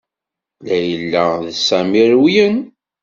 [0.67, 2.57] Layla ed Sami rewlen.